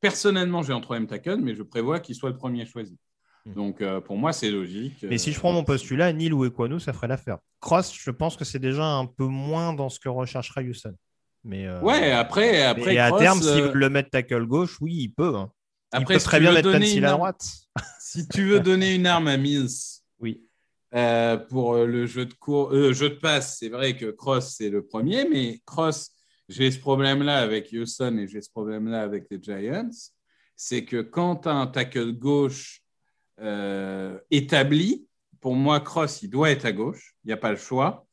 Personnellement, 0.00 0.62
j'ai 0.62 0.72
en 0.72 0.80
troisième 0.80 1.06
tackle, 1.06 1.40
mais 1.42 1.54
je 1.54 1.62
prévois 1.62 2.00
qu'il 2.00 2.14
soit 2.14 2.30
le 2.30 2.36
premier 2.36 2.64
choisi. 2.66 2.96
Hmm. 3.44 3.54
Donc, 3.54 3.80
euh, 3.82 4.00
pour 4.00 4.16
moi, 4.16 4.32
c'est 4.32 4.50
logique. 4.50 5.04
Mais 5.08 5.18
si 5.18 5.32
je 5.32 5.38
prends 5.38 5.52
mon 5.52 5.64
postulat, 5.64 6.12
Neil 6.12 6.32
ou 6.32 6.44
Equano, 6.44 6.78
ça 6.78 6.92
ferait 6.92 7.08
l'affaire. 7.08 7.38
Cross, 7.60 7.92
je 7.94 8.10
pense 8.10 8.36
que 8.36 8.44
c'est 8.44 8.58
déjà 8.58 8.84
un 8.84 9.06
peu 9.06 9.26
moins 9.26 9.74
dans 9.74 9.88
ce 9.88 10.00
que 10.00 10.08
recherchera 10.08 10.62
Houston. 10.62 10.94
Mais 11.44 11.66
euh, 11.66 11.80
Ouais, 11.80 12.12
après. 12.12 12.62
après 12.62 12.94
et 12.94 12.98
à 12.98 13.12
terme, 13.12 13.40
s'il 13.40 13.48
euh, 13.48 13.68
veut 13.68 13.72
le 13.74 13.90
mettre 13.90 14.10
tackle 14.10 14.46
gauche, 14.46 14.80
oui, 14.80 14.94
il 14.94 15.08
peut. 15.08 15.36
Hein. 15.36 15.50
Après, 15.92 16.14
il 16.14 16.18
peut 16.18 16.24
très 16.24 16.40
bien 16.40 16.52
mettre 16.52 16.68
à 16.68 17.12
droite. 17.12 17.44
si 18.00 18.26
tu 18.28 18.44
veux 18.46 18.60
donner 18.60 18.94
une 18.94 19.06
arme 19.06 19.28
à 19.28 19.36
Mills. 19.36 19.68
Oui. 20.18 20.42
pour 21.48 21.76
le 21.76 22.06
jeu 22.06 22.26
de, 22.26 22.34
cours, 22.34 22.72
jeu 22.92 23.10
de 23.10 23.14
passe, 23.14 23.58
c'est 23.58 23.68
vrai 23.68 23.96
que 23.96 24.10
Cross, 24.10 24.56
c'est 24.56 24.70
le 24.70 24.84
premier, 24.84 25.28
mais 25.28 25.60
Cross, 25.66 26.10
j'ai 26.48 26.70
ce 26.70 26.78
problème-là 26.78 27.38
avec 27.38 27.70
Houston 27.72 28.18
et 28.18 28.28
j'ai 28.28 28.40
ce 28.42 28.50
problème-là 28.50 29.02
avec 29.02 29.26
les 29.30 29.38
Giants, 29.42 29.90
c'est 30.56 30.84
que 30.84 31.00
quand 31.00 31.36
tu 31.36 31.48
as 31.48 31.54
un 31.54 31.66
tackle 31.66 32.12
gauche 32.12 32.82
euh, 33.40 34.18
établi, 34.30 35.06
pour 35.40 35.56
moi, 35.56 35.80
Cross, 35.80 36.22
il 36.22 36.30
doit 36.30 36.50
être 36.50 36.64
à 36.64 36.72
gauche, 36.72 37.14
il 37.24 37.28
n'y 37.28 37.32
a 37.32 37.36
pas 37.36 37.50
le 37.50 37.56
choix. 37.56 38.06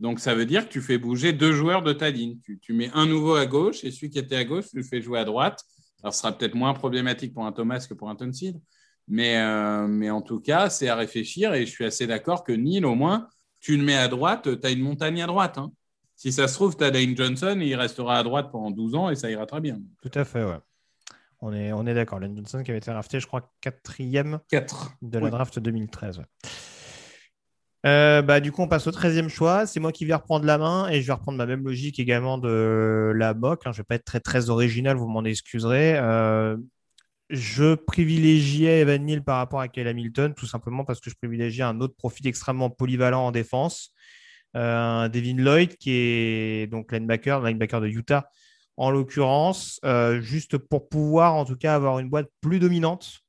Donc, 0.00 0.18
ça 0.18 0.34
veut 0.34 0.46
dire 0.46 0.66
que 0.66 0.72
tu 0.72 0.80
fais 0.80 0.98
bouger 0.98 1.32
deux 1.32 1.52
joueurs 1.52 1.82
de 1.82 1.92
ta 1.92 2.10
ligne. 2.10 2.38
Tu, 2.60 2.72
mets 2.72 2.90
un 2.92 3.06
nouveau 3.06 3.36
à 3.36 3.46
gauche 3.46 3.84
et 3.84 3.92
celui 3.92 4.10
qui 4.10 4.18
était 4.18 4.34
à 4.34 4.44
gauche, 4.44 4.64
tu 4.70 4.78
le 4.78 4.82
fais 4.82 5.00
jouer 5.00 5.20
à 5.20 5.24
droite. 5.24 5.62
Alors, 6.02 6.14
ce 6.14 6.20
sera 6.20 6.36
peut-être 6.36 6.54
moins 6.54 6.74
problématique 6.74 7.34
pour 7.34 7.46
un 7.46 7.52
Thomas 7.52 7.84
que 7.88 7.94
pour 7.94 8.10
un 8.10 8.16
Tonsil. 8.16 8.60
Mais, 9.08 9.40
euh, 9.40 9.86
mais 9.86 10.10
en 10.10 10.22
tout 10.22 10.40
cas, 10.40 10.70
c'est 10.70 10.88
à 10.88 10.96
réfléchir 10.96 11.54
et 11.54 11.66
je 11.66 11.70
suis 11.70 11.84
assez 11.84 12.06
d'accord 12.06 12.44
que 12.44 12.52
Neil, 12.52 12.84
au 12.84 12.94
moins, 12.94 13.28
tu 13.60 13.76
le 13.76 13.82
mets 13.84 13.96
à 13.96 14.08
droite, 14.08 14.60
tu 14.60 14.66
as 14.66 14.70
une 14.70 14.80
montagne 14.80 15.22
à 15.22 15.26
droite. 15.26 15.58
Hein 15.58 15.72
si 16.22 16.30
ça 16.30 16.46
se 16.46 16.54
trouve, 16.54 16.76
tu 16.76 16.84
as 16.84 16.90
Dane 16.92 17.16
Johnson, 17.16 17.58
il 17.60 17.74
restera 17.74 18.18
à 18.18 18.22
droite 18.22 18.50
pendant 18.52 18.70
12 18.70 18.94
ans 18.94 19.10
et 19.10 19.16
ça 19.16 19.28
ira 19.28 19.44
très 19.44 19.60
bien. 19.60 19.80
Tout 20.00 20.16
à 20.16 20.24
fait, 20.24 20.44
ouais. 20.44 20.58
On 21.40 21.52
est, 21.52 21.72
on 21.72 21.84
est 21.84 21.94
d'accord. 21.94 22.20
Dane 22.20 22.36
Johnson 22.36 22.62
qui 22.62 22.70
avait 22.70 22.78
été 22.78 22.92
drafté, 22.92 23.18
je 23.18 23.26
crois, 23.26 23.52
quatrième 23.60 24.38
de 25.02 25.18
la 25.18 25.30
draft 25.30 25.58
2013. 25.58 26.22
Euh, 27.84 28.22
bah, 28.22 28.40
du 28.40 28.52
coup, 28.52 28.62
on 28.62 28.68
passe 28.68 28.86
au 28.86 28.90
13e 28.92 29.28
choix. 29.28 29.66
C'est 29.66 29.80
moi 29.80 29.92
qui 29.92 30.04
vais 30.04 30.14
reprendre 30.14 30.44
la 30.46 30.58
main 30.58 30.88
et 30.88 31.02
je 31.02 31.06
vais 31.06 31.12
reprendre 31.12 31.38
ma 31.38 31.46
même 31.46 31.64
logique 31.64 31.98
également 31.98 32.38
de 32.38 33.12
la 33.14 33.34
mock. 33.34 33.62
Hein. 33.66 33.72
Je 33.72 33.78
ne 33.78 33.82
vais 33.82 33.86
pas 33.86 33.94
être 33.96 34.04
très, 34.04 34.20
très 34.20 34.50
original, 34.50 34.96
vous 34.96 35.08
m'en 35.08 35.24
excuserez. 35.24 35.96
Euh, 35.98 36.56
je 37.30 37.74
privilégiais 37.74 38.80
Evan 38.80 39.04
Neal 39.04 39.24
par 39.24 39.38
rapport 39.38 39.60
à 39.60 39.68
Kyle 39.68 39.88
Hamilton, 39.88 40.34
tout 40.34 40.46
simplement 40.46 40.84
parce 40.84 41.00
que 41.00 41.10
je 41.10 41.16
privilégiais 41.16 41.64
un 41.64 41.80
autre 41.80 41.96
profil 41.96 42.26
extrêmement 42.26 42.70
polyvalent 42.70 43.26
en 43.26 43.32
défense. 43.32 43.92
Euh, 44.56 45.08
Devin 45.08 45.36
Lloyd, 45.36 45.76
qui 45.76 45.92
est 45.92 46.70
donc 46.70 46.92
linebacker, 46.92 47.40
linebacker 47.40 47.80
de 47.80 47.88
Utah, 47.88 48.28
en 48.76 48.90
l'occurrence, 48.90 49.80
juste 50.20 50.58
pour 50.58 50.88
pouvoir 50.88 51.34
en 51.34 51.44
tout 51.44 51.56
cas 51.56 51.74
avoir 51.74 51.98
une 51.98 52.10
boîte 52.10 52.28
plus 52.40 52.58
dominante 52.58 53.22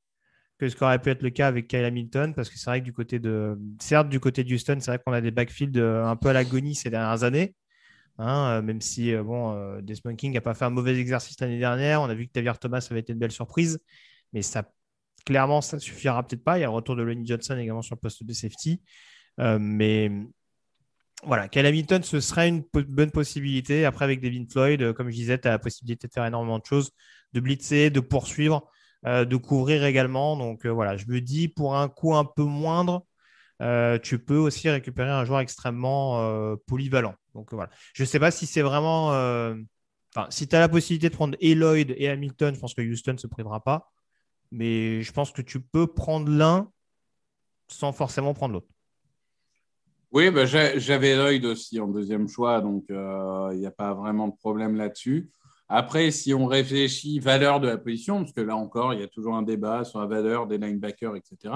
que 0.58 0.68
ce 0.68 0.76
qu'aurait 0.76 1.00
pu 1.00 1.10
être 1.10 1.22
le 1.22 1.30
cas 1.30 1.48
avec 1.48 1.68
Kyle 1.68 1.84
Hamilton, 1.84 2.34
parce 2.34 2.48
que 2.48 2.58
c'est 2.58 2.70
vrai 2.70 2.80
que 2.80 2.84
du 2.84 2.92
côté 2.92 3.18
de, 3.18 3.58
certes 3.80 4.08
du 4.08 4.20
côté 4.20 4.44
de 4.44 4.54
Houston, 4.54 4.78
c'est 4.80 4.90
vrai 4.90 5.00
qu'on 5.04 5.12
a 5.12 5.20
des 5.20 5.30
backfields 5.30 5.78
euh, 5.78 6.04
un 6.04 6.16
peu 6.16 6.28
à 6.28 6.32
l'agonie 6.32 6.74
ces 6.74 6.90
dernières 6.90 7.24
années, 7.24 7.54
hein, 8.18 8.62
même 8.62 8.80
si 8.80 9.14
bon, 9.16 9.80
Desmond 9.80 10.16
King 10.16 10.34
n'a 10.34 10.40
pas 10.40 10.54
fait 10.54 10.64
un 10.64 10.70
mauvais 10.70 10.96
exercice 10.98 11.40
l'année 11.40 11.58
dernière, 11.58 12.02
on 12.02 12.06
a 12.06 12.14
vu 12.14 12.26
que 12.26 12.32
Tavier 12.32 12.52
Thomas 12.60 12.86
avait 12.90 13.00
été 13.00 13.12
une 13.12 13.18
belle 13.18 13.32
surprise, 13.32 13.80
mais 14.32 14.42
ça 14.42 14.70
clairement 15.26 15.60
ça 15.60 15.76
ne 15.76 15.80
suffira 15.80 16.22
peut-être 16.26 16.44
pas. 16.44 16.58
Il 16.58 16.60
y 16.60 16.64
a 16.64 16.66
le 16.66 16.72
retour 16.72 16.96
de 16.96 17.02
Lenny 17.02 17.26
Johnson 17.26 17.56
également 17.56 17.82
sur 17.82 17.96
le 17.96 18.00
poste 18.00 18.24
de 18.24 18.32
safety, 18.32 18.80
mais 19.38 20.10
voilà, 21.26 21.48
Kyle 21.48 21.64
Hamilton, 21.64 22.02
ce 22.02 22.20
serait 22.20 22.48
une 22.48 22.64
bonne 22.72 23.10
possibilité. 23.10 23.84
Après, 23.84 24.04
avec 24.04 24.20
Devin 24.20 24.44
Floyd, 24.50 24.82
euh, 24.82 24.92
comme 24.92 25.08
je 25.08 25.14
disais, 25.14 25.38
tu 25.38 25.48
as 25.48 25.52
la 25.52 25.58
possibilité 25.58 26.06
de 26.06 26.12
faire 26.12 26.26
énormément 26.26 26.58
de 26.58 26.64
choses, 26.64 26.90
de 27.32 27.40
blitzer, 27.40 27.90
de 27.90 28.00
poursuivre, 28.00 28.56
euh, 28.56 28.73
de 29.04 29.36
couvrir 29.36 29.84
également. 29.84 30.36
Donc 30.36 30.66
euh, 30.66 30.70
voilà, 30.70 30.96
je 30.96 31.06
me 31.06 31.20
dis 31.20 31.48
pour 31.48 31.76
un 31.76 31.88
coût 31.88 32.14
un 32.14 32.24
peu 32.24 32.42
moindre, 32.44 33.06
euh, 33.62 33.98
tu 33.98 34.18
peux 34.18 34.36
aussi 34.36 34.68
récupérer 34.68 35.10
un 35.10 35.24
joueur 35.24 35.40
extrêmement 35.40 36.20
euh, 36.22 36.56
polyvalent. 36.66 37.14
Donc 37.34 37.52
voilà. 37.52 37.70
Je 37.94 38.02
ne 38.02 38.06
sais 38.06 38.18
pas 38.18 38.30
si 38.30 38.46
c'est 38.46 38.62
vraiment. 38.62 39.12
euh, 39.12 39.54
Enfin, 40.16 40.28
si 40.30 40.46
tu 40.46 40.54
as 40.54 40.60
la 40.60 40.68
possibilité 40.68 41.08
de 41.08 41.14
prendre 41.14 41.36
Eloyd 41.40 41.92
et 41.96 42.08
Hamilton, 42.08 42.54
je 42.54 42.60
pense 42.60 42.72
que 42.72 42.82
Houston 42.82 43.14
ne 43.14 43.18
se 43.18 43.26
privera 43.26 43.64
pas. 43.64 43.90
Mais 44.52 45.02
je 45.02 45.10
pense 45.10 45.32
que 45.32 45.42
tu 45.42 45.60
peux 45.60 45.88
prendre 45.88 46.30
l'un 46.30 46.70
sans 47.66 47.90
forcément 47.92 48.32
prendre 48.32 48.54
l'autre. 48.54 48.68
Oui, 50.12 50.30
j'a- 50.46 50.78
j'avais 50.78 51.16
Lloyd 51.16 51.44
aussi 51.44 51.80
en 51.80 51.88
deuxième 51.88 52.28
choix, 52.28 52.60
donc 52.60 52.84
euh, 52.90 53.50
il 53.54 53.58
n'y 53.58 53.66
a 53.66 53.72
pas 53.72 53.92
vraiment 53.94 54.28
de 54.28 54.36
problème 54.36 54.76
là-dessus. 54.76 55.28
Après, 55.68 56.10
si 56.10 56.34
on 56.34 56.46
réfléchit 56.46 57.18
valeur 57.20 57.60
de 57.60 57.68
la 57.68 57.78
position, 57.78 58.20
parce 58.20 58.32
que 58.32 58.40
là 58.40 58.56
encore, 58.56 58.92
il 58.92 59.00
y 59.00 59.02
a 59.02 59.08
toujours 59.08 59.34
un 59.34 59.42
débat 59.42 59.84
sur 59.84 60.00
la 60.00 60.06
valeur 60.06 60.46
des 60.46 60.58
linebackers, 60.58 61.16
etc. 61.16 61.54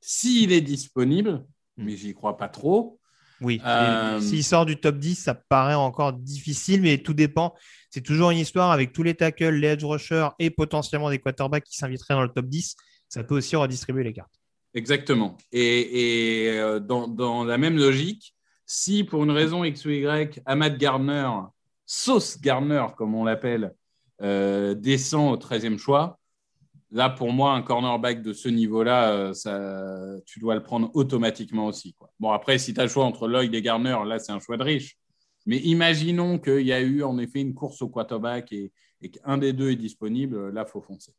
S'il 0.00 0.52
est 0.52 0.60
disponible, 0.60 1.44
mais 1.76 1.96
j'y 1.96 2.14
crois 2.14 2.36
pas 2.36 2.48
trop, 2.48 2.98
Oui. 3.40 3.60
Euh, 3.64 4.20
S'il 4.20 4.42
sort 4.42 4.66
du 4.66 4.76
top 4.76 4.96
10, 4.96 5.14
ça 5.14 5.34
paraît 5.34 5.74
encore 5.74 6.12
difficile, 6.12 6.82
mais 6.82 6.98
tout 6.98 7.14
dépend. 7.14 7.54
C'est 7.90 8.00
toujours 8.00 8.30
une 8.30 8.38
histoire 8.38 8.72
avec 8.72 8.92
tous 8.92 9.02
les 9.02 9.14
tackles, 9.14 9.54
les 9.54 9.68
edge 9.68 9.84
rushers 9.84 10.28
et 10.38 10.50
potentiellement 10.50 11.10
des 11.10 11.18
quarterbacks 11.18 11.64
qui 11.64 11.76
s'inviteraient 11.76 12.14
dans 12.14 12.22
le 12.22 12.28
top 12.28 12.46
10. 12.46 12.76
Ça 13.08 13.22
peut 13.24 13.36
aussi 13.36 13.54
redistribuer 13.56 14.04
les 14.04 14.12
cartes. 14.12 14.34
Exactement. 14.74 15.36
Et, 15.52 16.46
et, 16.46 16.58
euh, 16.58 16.80
dans, 16.80 17.08
dans 17.08 17.44
la 17.44 17.56
même 17.58 17.76
logique, 17.76 18.34
si 18.66 19.04
pour 19.04 19.22
une 19.22 19.30
raison 19.30 19.64
X 19.64 19.84
ou 19.84 19.90
Y, 19.90 20.40
Ahmad 20.44 20.76
Gardner, 20.76 21.28
Sauce 21.86 22.40
Gardner, 22.40 22.84
comme 22.96 23.14
on 23.14 23.24
l'appelle, 23.24 23.72
euh, 24.20 24.74
descend 24.74 25.32
au 25.32 25.36
13e 25.36 25.78
choix, 25.78 26.18
là, 26.90 27.08
pour 27.08 27.32
moi, 27.32 27.52
un 27.52 27.62
cornerback 27.62 28.22
de 28.22 28.32
ce 28.32 28.48
niveau-là, 28.48 29.12
euh, 29.12 29.32
ça, 29.32 30.20
tu 30.26 30.40
dois 30.40 30.56
le 30.56 30.62
prendre 30.62 30.90
automatiquement 30.94 31.66
aussi. 31.66 31.94
Bon, 32.18 32.32
après, 32.32 32.58
si 32.58 32.74
tu 32.74 32.80
as 32.80 32.84
le 32.84 32.88
choix 32.88 33.04
entre 33.04 33.28
Lloyd 33.28 33.54
et 33.54 33.62
Gardner, 33.62 33.96
là, 34.04 34.18
c'est 34.18 34.32
un 34.32 34.40
choix 34.40 34.56
de 34.56 34.64
riche. 34.64 34.98
Mais 35.46 35.58
imaginons 35.58 36.40
qu'il 36.40 36.66
y 36.66 36.72
a 36.72 36.80
eu 36.80 37.04
en 37.04 37.18
effet 37.18 37.40
une 37.40 37.54
course 37.54 37.80
au 37.80 37.88
quarterback 37.88 38.52
et, 38.52 38.72
qu'un 39.12 39.38
des 39.38 39.52
deux 39.52 39.70
est 39.70 39.76
disponible, 39.76 40.50
là, 40.50 40.64
il 40.66 40.70
faut 40.70 40.80
foncer. 40.80 41.12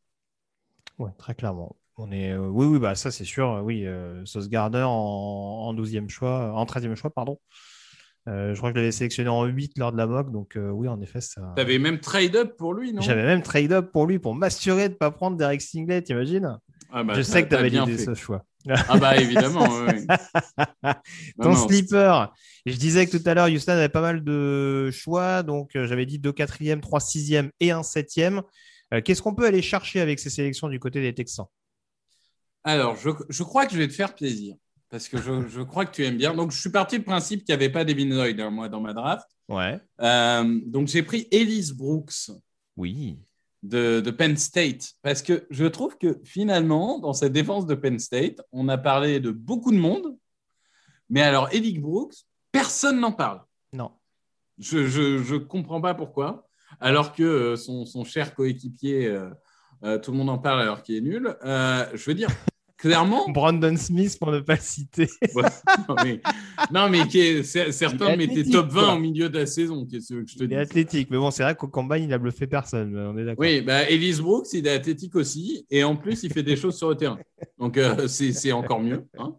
Ouais, 0.97 1.11
très 1.17 1.33
clairement. 1.33 1.77
On 1.95 2.11
est, 2.11 2.33
euh, 2.33 2.49
oui, 2.49 2.65
oui, 2.65 2.79
bah 2.79 2.95
ça 2.95 3.11
c'est 3.11 3.23
sûr. 3.23 3.61
Oui, 3.63 3.85
Sauce 4.25 4.49
Gardner 4.49 4.83
en, 4.83 4.89
en 4.89 5.73
12e 5.73 6.09
choix, 6.09 6.51
en 6.53 6.65
13e 6.65 6.95
choix, 6.95 7.09
pardon. 7.09 7.39
Euh, 8.27 8.53
je 8.53 8.57
crois 8.57 8.71
que 8.71 8.75
je 8.77 8.81
l'avais 8.81 8.91
sélectionné 8.91 9.29
en 9.29 9.45
8 9.45 9.77
lors 9.77 9.91
de 9.93 9.97
la 9.97 10.05
mock, 10.05 10.31
donc 10.31 10.57
euh, 10.57 10.69
oui, 10.69 10.87
en 10.89 10.99
effet, 11.01 11.21
ça. 11.21 11.53
Tu 11.55 11.61
avais 11.61 11.79
même 11.79 11.99
trade-up 11.99 12.57
pour 12.57 12.73
lui, 12.73 12.91
non? 12.91 13.01
J'avais 13.01 13.23
même 13.23 13.41
trade-up 13.41 13.91
pour 13.91 14.05
lui 14.05 14.19
pour 14.19 14.35
m'assurer 14.35 14.89
de 14.89 14.93
ne 14.93 14.97
pas 14.97 15.11
prendre 15.11 15.37
Derek 15.37 15.61
Singlet, 15.61 16.01
t'imagines? 16.01 16.57
Ah 16.91 17.03
bah, 17.03 17.13
Je 17.15 17.21
sais 17.21 17.43
que 17.43 17.47
tu 17.47 17.51
t'as 17.51 17.59
avais 17.59 17.69
bien 17.69 17.85
validé 17.85 17.97
fait. 17.99 18.05
ce 18.05 18.13
choix. 18.15 18.43
Ah 18.89 18.97
bah 18.97 19.15
évidemment, 19.15 19.65
oui. 19.87 20.05
Ton 21.41 21.49
Non, 21.51 21.55
sleeper. 21.55 22.33
Je 22.65 22.75
disais 22.75 23.05
que 23.07 23.15
tout 23.17 23.23
à 23.29 23.33
l'heure, 23.33 23.47
Houston 23.47 23.71
avait 23.73 23.87
pas 23.87 24.01
mal 24.01 24.21
de 24.23 24.89
choix. 24.91 25.41
Donc, 25.41 25.75
euh, 25.77 25.87
j'avais 25.87 26.05
dit 26.05 26.19
2 26.19 26.31
4e, 26.31 26.81
3 26.81 26.99
6e 26.99 27.49
et 27.61 27.71
un 27.71 27.81
7e. 27.81 28.41
Euh, 28.93 29.01
Qu'est-ce 29.01 29.21
qu'on 29.21 29.35
peut 29.35 29.45
aller 29.45 29.61
chercher 29.61 30.01
avec 30.01 30.19
ces 30.19 30.29
sélections 30.29 30.67
du 30.67 30.79
côté 30.79 31.01
des 31.01 31.13
Texans? 31.13 31.45
Alors, 32.65 32.97
je, 32.97 33.09
je 33.29 33.43
crois 33.43 33.65
que 33.65 33.71
je 33.73 33.77
vais 33.77 33.87
te 33.87 33.93
faire 33.93 34.13
plaisir. 34.15 34.55
Parce 34.89 35.07
que 35.09 35.17
je, 35.17 35.47
je 35.47 35.61
crois 35.61 35.85
que 35.85 35.91
tu 35.93 36.05
aimes 36.05 36.17
bien. 36.17 36.33
Donc, 36.33 36.51
je 36.51 36.59
suis 36.59 36.69
parti 36.71 36.97
du 36.99 37.03
principe 37.03 37.43
qu'il 37.43 37.53
n'y 37.53 37.61
avait 37.61 37.71
pas 37.71 37.83
Devin 37.83 38.05
Lloyd, 38.09 38.39
hein, 38.39 38.49
moi, 38.49 38.69
dans 38.69 38.79
ma 38.81 38.93
draft. 38.93 39.27
Ouais. 39.49 39.79
Euh, 40.01 40.59
donc, 40.65 40.87
j'ai 40.87 41.03
pris 41.03 41.27
Ellis 41.31 41.73
Brooks 41.75 42.31
Oui. 42.77 43.19
de, 43.63 43.99
de 43.99 44.11
Penn 44.11 44.37
State. 44.37 44.93
Parce 45.01 45.21
que 45.21 45.45
je 45.49 45.65
trouve 45.65 45.97
que 45.97 46.19
finalement, 46.23 46.99
dans 46.99 47.13
cette 47.13 47.33
défense 47.33 47.65
de 47.65 47.75
Penn 47.75 47.99
State, 47.99 48.41
on 48.51 48.69
a 48.69 48.77
parlé 48.77 49.19
de 49.19 49.31
beaucoup 49.31 49.71
de 49.71 49.77
monde. 49.77 50.15
Mais 51.09 51.21
alors, 51.21 51.49
Ellis 51.51 51.79
Brooks, 51.79 52.15
personne 52.51 52.99
n'en 52.99 53.11
parle. 53.11 53.41
Non. 53.73 53.91
Je 54.57 54.77
ne 55.33 55.37
comprends 55.37 55.81
pas 55.81 55.93
pourquoi. 55.93 56.47
Alors 56.79 57.13
que 57.13 57.23
euh, 57.23 57.55
son, 57.55 57.85
son 57.85 58.03
cher 58.03 58.35
coéquipier, 58.35 59.07
euh, 59.07 59.29
euh, 59.83 59.99
tout 59.99 60.11
le 60.11 60.17
monde 60.17 60.29
en 60.29 60.37
parle 60.37 60.61
alors 60.61 60.81
qu'il 60.81 60.95
est 60.95 61.01
nul. 61.01 61.35
Je 61.43 62.03
veux 62.05 62.13
dire, 62.13 62.29
clairement. 62.77 63.29
Brandon 63.29 63.75
Smith, 63.75 64.17
pour 64.19 64.31
ne 64.31 64.39
pas 64.39 64.55
le 64.55 64.61
citer. 64.61 65.07
Ouais, 65.89 66.21
non, 66.71 66.89
mais, 66.89 67.07
qui 67.07 67.19
est- 67.19 67.43
certains 67.71 68.15
mettaient 68.15 68.43
top 68.43 68.69
20 68.69 68.81
quoi. 68.83 68.93
au 68.95 68.99
milieu 68.99 69.29
de 69.29 69.39
la 69.39 69.45
saison. 69.45 69.85
Qu'est-ce 69.85 70.13
que 70.13 70.25
je 70.25 70.35
te 70.37 70.43
Il 70.43 70.47
dis 70.49 70.53
est 70.55 70.57
athlétique. 70.57 71.09
Mais 71.11 71.17
bon, 71.17 71.31
c'est 71.31 71.43
vrai 71.43 71.55
qu'au 71.55 71.67
combine, 71.67 72.03
il 72.03 72.13
a 72.13 72.17
bluffé 72.17 72.47
personne. 72.47 72.95
On 72.97 73.17
est 73.17 73.25
d'accord. 73.25 73.45
Oui, 73.45 73.61
bah, 73.61 73.83
Ellis 73.89 74.19
Brooks, 74.21 74.47
il 74.53 74.65
est 74.67 74.71
athlétique 74.71 75.15
aussi. 75.15 75.65
Et 75.69 75.83
en 75.83 75.95
plus, 75.95 76.23
il 76.23 76.31
fait 76.33 76.43
des 76.43 76.55
choses 76.55 76.77
sur 76.77 76.89
le 76.89 76.95
terrain. 76.95 77.19
Donc, 77.57 77.77
euh, 77.77 78.07
c'est 78.07 78.51
encore 78.51 78.81
mieux. 78.81 79.05
hein. 79.17 79.35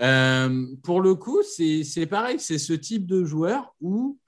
Euh, 0.00 0.66
pour 0.82 1.00
le 1.02 1.14
coup, 1.14 1.42
c'est 1.42 1.84
c'est 1.84 2.06
pareil. 2.06 2.40
C'est 2.40 2.58
ce 2.58 2.72
type 2.72 3.06
de 3.06 3.24
joueur 3.24 3.74
où 3.82 4.18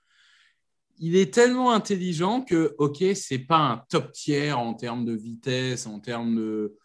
il 0.98 1.16
est 1.16 1.32
tellement 1.32 1.72
intelligent 1.72 2.42
que, 2.42 2.74
OK, 2.78 3.02
c'est 3.14 3.38
pas 3.38 3.56
un 3.58 3.82
top 3.88 4.12
tiers 4.12 4.58
en 4.58 4.74
termes 4.74 5.04
de 5.04 5.14
vitesse, 5.14 5.86
en 5.86 5.98
termes 5.98 6.36
de, 6.36 6.76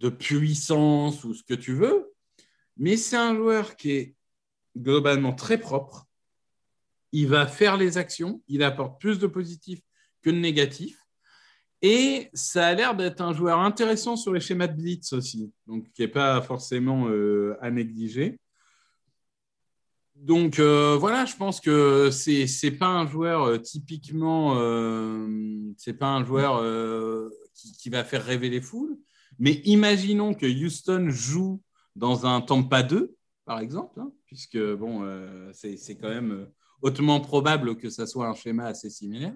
de 0.00 0.08
puissance 0.08 1.24
ou 1.24 1.34
ce 1.34 1.42
que 1.42 1.54
tu 1.54 1.74
veux. 1.74 2.12
Mais 2.76 2.96
c'est 2.96 3.16
un 3.16 3.34
joueur 3.34 3.76
qui 3.76 3.92
est 3.92 4.14
globalement 4.76 5.32
très 5.32 5.58
propre. 5.58 6.06
Il 7.12 7.28
va 7.28 7.46
faire 7.46 7.76
les 7.76 7.98
actions. 7.98 8.42
Il 8.48 8.62
apporte 8.62 9.00
plus 9.00 9.18
de 9.18 9.26
positif 9.26 9.80
que 10.22 10.30
de 10.30 10.36
négatif. 10.36 10.98
Et 11.82 12.28
ça 12.34 12.66
a 12.66 12.74
l'air 12.74 12.94
d'être 12.94 13.20
un 13.20 13.32
joueur 13.32 13.58
intéressant 13.58 14.16
sur 14.16 14.32
les 14.32 14.40
schémas 14.40 14.66
de 14.66 14.76
blitz 14.76 15.12
aussi, 15.14 15.50
donc 15.66 15.90
qui 15.92 16.02
n'est 16.02 16.08
pas 16.08 16.42
forcément 16.42 17.08
euh, 17.08 17.56
à 17.62 17.70
négliger. 17.70 18.38
Donc 20.20 20.58
euh, 20.58 20.98
voilà, 21.00 21.24
je 21.24 21.34
pense 21.34 21.60
que 21.60 22.10
c'est 22.10 22.46
c'est 22.46 22.72
pas 22.72 22.88
un 22.88 23.06
joueur 23.06 23.44
euh, 23.44 23.58
typiquement, 23.58 24.58
euh, 24.58 25.26
c'est 25.78 25.94
pas 25.94 26.08
un 26.08 26.24
joueur 26.24 26.62
qui 27.54 27.88
va 27.88 28.04
faire 28.04 28.24
rêver 28.24 28.50
les 28.50 28.60
foules. 28.60 28.98
Mais 29.40 29.52
imaginons 29.64 30.34
que 30.34 30.46
Houston 30.46 31.06
joue 31.08 31.62
dans 31.96 32.26
un 32.26 32.42
Tampa 32.42 32.82
2, 32.82 33.16
par 33.46 33.58
exemple, 33.58 33.98
hein, 33.98 34.12
puisque 34.26 34.58
bon, 34.74 35.02
euh, 35.02 35.50
c'est 35.54 35.96
quand 35.96 36.10
même 36.10 36.32
euh, 36.32 36.54
hautement 36.82 37.20
probable 37.20 37.76
que 37.76 37.88
ça 37.88 38.06
soit 38.06 38.28
un 38.28 38.34
schéma 38.34 38.66
assez 38.66 38.90
similaire. 38.90 39.34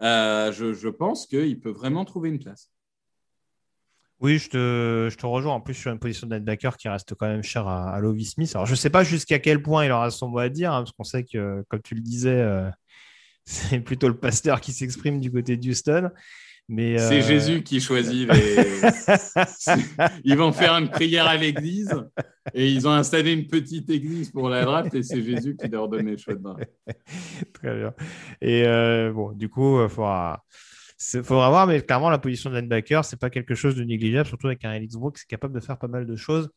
Euh, 0.00 0.50
je, 0.50 0.88
pense 0.88 1.26
qu'il 1.26 1.60
peut 1.60 1.70
vraiment 1.70 2.06
trouver 2.06 2.30
une 2.30 2.38
place. 2.38 2.70
Oui, 4.20 4.38
je 4.38 4.48
te, 4.48 5.26
rejoins 5.26 5.54
en 5.54 5.60
plus 5.60 5.74
sur 5.74 5.92
une 5.92 5.98
position 5.98 6.26
de 6.26 6.34
linebacker 6.34 6.76
qui 6.78 6.88
reste 6.88 7.14
quand 7.14 7.28
même 7.28 7.42
chère 7.42 7.68
à, 7.68 7.92
à 7.92 8.00
Lovie 8.00 8.24
Smith. 8.24 8.50
Alors, 8.54 8.66
je 8.66 8.72
ne 8.72 8.76
sais 8.76 8.90
pas 8.90 9.04
jusqu'à 9.04 9.38
quel 9.38 9.62
point 9.62 9.84
il 9.84 9.92
aura 9.92 10.10
son 10.10 10.28
mot 10.28 10.38
à 10.38 10.48
dire, 10.48 10.72
hein, 10.72 10.80
parce 10.82 10.92
qu'on 10.92 11.04
sait 11.04 11.24
que, 11.24 11.64
comme 11.68 11.82
tu 11.82 11.94
le 11.94 12.00
disais, 12.00 12.70
c'est 13.44 13.80
plutôt 13.80 14.08
le 14.08 14.16
pasteur 14.16 14.62
qui 14.62 14.72
s'exprime 14.72 15.20
du 15.20 15.30
côté 15.30 15.56
de 15.56 15.62
C'est 16.70 16.98
euh, 16.98 17.22
Jésus 17.22 17.62
qui 17.62 17.80
choisit 17.80 18.30
les. 18.30 18.56
ils 20.24 20.36
vont 20.36 20.52
faire 20.52 20.74
une 20.74 20.90
prière 20.90 21.26
à 21.26 21.36
l'église 21.36 21.94
et 22.52 22.70
ils 22.70 22.86
ont 22.86 22.90
installé 22.92 23.32
une 23.32 23.46
petite 23.46 23.88
église 23.88 24.30
pour 24.30 24.48
la 24.50 24.64
draft 24.64 24.94
et 24.94 25.02
c'est 25.02 25.22
Jésus 25.22 25.56
qui 25.56 25.68
leur 25.68 25.88
donne 25.88 26.06
les 26.06 26.18
choix 26.18 26.34
de 26.34 26.42
draft. 26.42 26.64
Très 27.54 27.74
bien. 27.78 27.94
Et 28.42 28.64
euh, 28.66 29.12
bon, 29.12 29.32
du 29.32 29.48
coup, 29.48 29.82
il 29.82 29.88
faudra, 29.88 30.44
c'est- 30.98 31.22
faudra 31.22 31.48
voir, 31.48 31.66
mais 31.66 31.80
clairement, 31.80 32.10
la 32.10 32.18
position 32.18 32.50
de 32.50 32.56
linebacker, 32.56 33.02
c'est 33.04 33.18
pas 33.18 33.30
quelque 33.30 33.54
chose 33.54 33.74
de 33.74 33.84
négligeable, 33.84 34.28
surtout 34.28 34.48
avec 34.48 34.62
un 34.66 34.72
Elix 34.74 34.94
Brooks 34.96 35.16
qui 35.16 35.22
est 35.22 35.26
capable 35.30 35.54
de 35.54 35.60
faire 35.60 35.78
pas 35.78 35.88
mal 35.88 36.06
de 36.06 36.16
choses. 36.16 36.50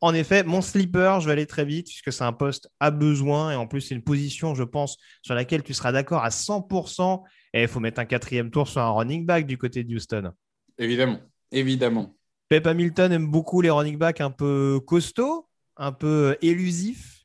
En 0.00 0.14
effet, 0.14 0.44
mon 0.44 0.60
sleeper, 0.62 1.18
je 1.20 1.26
vais 1.26 1.32
aller 1.32 1.46
très 1.46 1.64
vite 1.64 1.86
puisque 1.88 2.12
c'est 2.12 2.22
un 2.22 2.32
poste 2.32 2.70
à 2.78 2.92
besoin 2.92 3.50
et 3.50 3.56
en 3.56 3.66
plus, 3.66 3.80
c'est 3.80 3.96
une 3.96 4.04
position, 4.04 4.54
je 4.54 4.62
pense, 4.62 4.96
sur 5.22 5.34
laquelle 5.34 5.64
tu 5.64 5.74
seras 5.74 5.90
d'accord 5.90 6.22
à 6.22 6.30
100%. 6.30 7.24
Et 7.54 7.62
il 7.62 7.68
faut 7.68 7.80
mettre 7.80 8.00
un 8.00 8.04
quatrième 8.04 8.50
tour 8.50 8.68
sur 8.68 8.80
un 8.80 8.90
running 8.90 9.24
back 9.26 9.46
du 9.46 9.56
côté 9.58 9.84
de 9.84 9.94
Houston. 9.94 10.32
Évidemment, 10.78 11.18
évidemment. 11.50 12.14
Pep 12.48 12.66
Hamilton 12.66 13.12
aime 13.12 13.26
beaucoup 13.30 13.60
les 13.60 13.70
running 13.70 13.98
backs 13.98 14.20
un 14.20 14.30
peu 14.30 14.80
costauds, 14.86 15.48
un 15.76 15.92
peu 15.92 16.36
élusifs. 16.42 17.24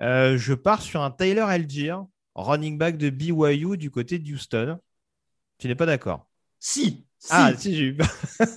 Euh, 0.00 0.36
je 0.36 0.54
pars 0.54 0.82
sur 0.82 1.02
un 1.02 1.10
Tyler 1.10 1.40
Algier, 1.40 1.94
running 2.34 2.78
back 2.78 2.96
de 2.98 3.10
BYU 3.10 3.76
du 3.76 3.90
côté 3.90 4.18
de 4.18 4.32
Houston. 4.32 4.78
Tu 5.58 5.66
n'es 5.66 5.74
pas 5.74 5.86
d'accord? 5.86 6.28
Si, 6.60 7.04
si, 7.18 7.28
Ah, 7.30 7.52
si, 7.56 7.74
j'ai 7.76 7.84
eu 7.84 7.96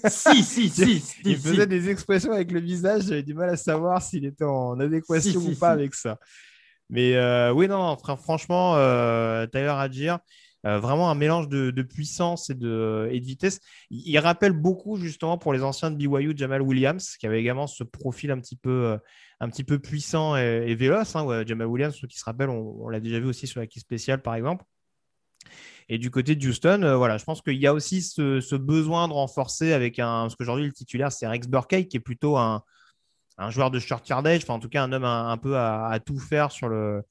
si, 0.08 0.44
si, 0.44 0.70
si, 0.70 1.04
Il 1.26 1.36
si. 1.36 1.36
faisait 1.36 1.68
des 1.68 1.90
expressions 1.90 2.32
avec 2.32 2.52
le 2.52 2.60
visage, 2.60 3.04
j'avais 3.04 3.24
du 3.24 3.34
mal 3.34 3.50
à 3.50 3.58
savoir 3.58 4.02
s'il 4.02 4.26
était 4.26 4.44
en 4.44 4.80
adéquation 4.80 5.40
Si, 5.42 5.48
ou 5.52 5.56
pas 5.56 5.70
avec 5.72 5.94
ça. 5.96 6.20
Mais 6.90 7.16
euh, 7.16 7.52
oui, 7.54 7.68
non, 7.68 7.94
fr- 7.96 8.18
franchement, 8.18 8.76
euh, 8.76 9.48
Tyler 9.48 9.68
Algier, 9.70 10.16
euh, 10.68 10.80
vraiment 10.80 11.10
un 11.10 11.16
mélange 11.16 11.50
de, 11.50 11.82
puissance 11.82 12.52
et 12.52 12.54
de, 12.54 13.10
vitesse. 13.14 13.60
Il, 13.90 14.18
rappelle 14.20 14.52
beaucoup 14.52 14.98
justement 14.98 15.38
pour 15.38 15.54
les 15.54 15.64
anciens 15.64 15.90
de 15.90 15.96
BYU, 15.96 16.34
Jamal 16.36 16.62
Williams, 16.62 17.18
qui 17.18 17.26
avait 17.26 17.40
également 17.40 17.66
ce 17.66 17.84
profil 17.84 18.30
un 18.30 18.40
petit 18.40 18.56
peu, 18.56 18.70
euh, 18.70 18.98
un 19.40 19.50
petit 19.50 19.64
peu 19.64 19.80
puissant 19.80 20.38
et, 20.38 20.66
et 20.68 20.76
véloce. 20.76 21.16
hein. 21.16 21.44
Jamal 21.48 21.68
Williams, 21.68 21.96
ceux 21.96 22.08
qui 22.08 22.18
se 22.18 22.26
rappellent, 22.26 22.50
on, 22.50 22.90
l'a 22.90 23.00
déjà 23.00 23.20
vu 23.20 23.26
aussi 23.26 23.48
sur 23.48 23.60
la 23.60 23.66
quille 23.66 23.82
spéciale, 23.82 24.22
par 24.22 24.36
exemple. 24.36 24.64
Et 25.90 25.98
du 25.98 26.12
côté 26.12 26.36
de 26.36 26.48
Houston, 26.48 26.84
euh, 26.84 26.96
voilà, 26.96 27.18
je 27.18 27.26
pense 27.26 27.42
qu'il 27.42 27.58
y 27.58 27.66
a 27.66 27.74
aussi 27.74 28.04
ce, 28.04 28.56
besoin 28.56 29.08
de 29.08 29.14
renforcer 29.14 29.74
avec 29.74 29.98
un. 29.98 30.22
Parce 30.22 30.36
qu'aujourd'hui, 30.36 30.66
le 30.66 30.74
titulaire, 30.74 31.12
c'est 31.12 31.28
Rex 31.28 31.48
Burkhead, 31.48 31.88
qui 31.88 31.98
est 31.98 32.02
plutôt 32.02 32.38
un, 32.38 32.64
un 33.40 33.50
joueur 33.50 33.72
de 33.72 33.80
short 33.80 34.08
yardage, 34.08 34.44
enfin 34.44 34.54
en 34.54 34.60
tout 34.60 34.70
cas 34.70 34.84
un 34.84 34.92
homme 34.92 35.06
un, 35.06 35.38
peu 35.38 35.58
à, 35.58 36.00
tout 36.06 36.20
faire 36.20 36.52
sur 36.52 36.70
le, 36.70 37.02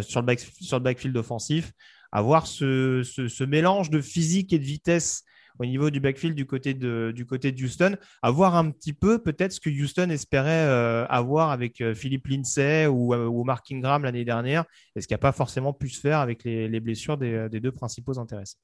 sur, 0.00 0.22
le 0.22 0.36
sur 0.36 0.78
le 0.78 0.82
backfield 0.82 1.16
offensif. 1.18 1.72
Avoir 2.14 2.46
ce, 2.46 3.02
ce, 3.02 3.44
mélange 3.44 3.90
de 3.90 4.00
physique 4.00 4.52
et 4.52 4.58
de 4.58 4.64
vitesse 4.64 5.24
au 5.58 5.66
niveau 5.66 5.90
du 5.90 6.00
backfield 6.00 6.36
du 6.36 6.46
côté 6.46 6.74
de, 6.74 7.12
du 7.14 7.26
côté 7.26 7.52
de 7.52 7.62
Houston, 7.62 7.96
avoir 8.22 8.54
un 8.54 8.70
petit 8.70 8.92
peu 8.92 9.18
peut-être 9.18 9.52
ce 9.52 9.60
que 9.60 9.70
Houston 9.70 10.10
espérait 10.10 10.66
euh, 10.66 11.06
avoir 11.06 11.50
avec 11.50 11.80
euh, 11.80 11.94
Philippe 11.94 12.28
Lindsay 12.28 12.86
ou, 12.86 13.14
euh, 13.14 13.26
ou 13.26 13.44
Mark 13.44 13.70
Ingram 13.70 14.04
l'année 14.04 14.24
dernière, 14.24 14.64
et 14.96 15.00
ce 15.00 15.08
qui 15.08 15.14
n'a 15.14 15.18
pas 15.18 15.32
forcément 15.32 15.72
pu 15.72 15.88
se 15.88 16.00
faire 16.00 16.20
avec 16.20 16.44
les, 16.44 16.68
les 16.68 16.80
blessures 16.80 17.18
des, 17.18 17.48
des, 17.50 17.60
deux 17.60 17.72
principaux 17.72 18.18
intéressés? 18.18 18.56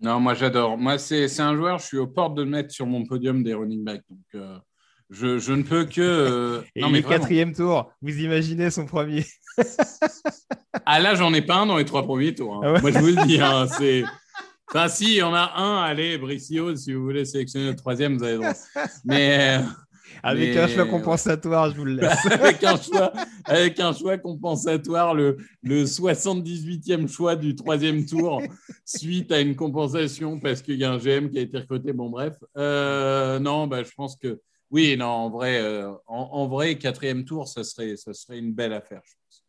Non, 0.00 0.18
moi 0.18 0.34
j'adore. 0.34 0.76
Moi, 0.76 0.98
c'est 0.98 1.40
un 1.40 1.54
joueur, 1.54 1.78
je 1.78 1.86
suis 1.86 1.98
aux 1.98 2.06
portes 2.06 2.34
de 2.34 2.42
le 2.42 2.50
mettre 2.50 2.72
sur 2.72 2.86
mon 2.86 3.04
podium 3.04 3.42
des 3.42 3.54
running 3.54 3.84
backs. 3.84 4.04
Je, 5.10 5.38
je, 5.38 5.52
ne 5.52 5.62
peux 5.62 5.84
que. 5.84 6.62
et 6.74 6.80
non, 6.80 6.90
mais 6.90 7.02
quatrième 7.02 7.52
tour, 7.52 7.92
vous 8.00 8.18
imaginez 8.18 8.70
son 8.70 8.86
premier 8.86 9.24
Ah 10.86 11.00
là, 11.00 11.14
j'en 11.14 11.32
ai 11.34 11.42
pas 11.42 11.56
un 11.56 11.66
dans 11.66 11.76
les 11.76 11.84
trois 11.84 12.04
premiers 12.04 12.34
tours. 12.34 12.56
Hein. 12.56 12.74
Ah 12.76 12.80
moi, 12.80 12.90
je 12.90 12.98
vous 12.98 13.06
le 13.06 13.26
dis, 13.26 13.40
hein, 13.40 13.66
c'est. 13.78 14.04
Enfin, 14.68 14.88
si, 14.88 15.04
il 15.04 15.16
y 15.16 15.22
en 15.22 15.34
a 15.34 15.52
un, 15.56 15.82
allez, 15.82 16.16
Bricio, 16.16 16.76
si 16.76 16.92
vous 16.92 17.02
voulez 17.02 17.24
sélectionner 17.24 17.70
le 17.70 17.76
troisième, 17.76 18.16
vous 18.16 18.24
avez 18.24 18.36
droit. 18.36 18.52
Mais. 19.04 19.58
Euh, 19.58 19.64
avec 20.22 20.56
un 20.56 20.68
choix 20.68 20.86
compensatoire, 20.86 21.70
je 21.70 21.76
vous 21.76 21.84
le 21.84 21.94
laisse. 21.94 22.26
avec, 22.30 22.62
un 22.64 22.76
choix, 22.76 23.12
avec 23.44 23.80
un 23.80 23.92
choix 23.92 24.18
compensatoire, 24.18 25.14
le, 25.14 25.38
le 25.62 25.84
78e 25.84 27.08
choix 27.08 27.36
du 27.36 27.54
troisième 27.54 28.04
tour, 28.04 28.42
suite 28.84 29.32
à 29.32 29.40
une 29.40 29.56
compensation 29.56 30.38
parce 30.38 30.62
qu'il 30.62 30.76
y 30.76 30.84
a 30.84 30.92
un 30.92 30.98
GM 30.98 31.30
qui 31.30 31.38
a 31.38 31.42
été 31.42 31.58
recruté. 31.58 31.92
Bon, 31.92 32.10
bref. 32.10 32.34
Euh, 32.56 33.38
non, 33.38 33.66
bah, 33.66 33.82
je 33.82 33.90
pense 33.96 34.16
que 34.16 34.40
oui, 34.70 34.96
non, 34.96 35.06
en 35.06 35.30
vrai, 35.30 35.60
euh, 35.60 35.92
en, 36.06 36.46
vrai, 36.46 36.78
quatrième 36.78 37.24
tour, 37.24 37.48
ça 37.48 37.64
serait, 37.64 37.96
ça 37.96 38.14
serait 38.14 38.38
une 38.38 38.52
belle 38.52 38.72
affaire, 38.72 39.00
je 39.04 39.14
pense. 39.14 39.44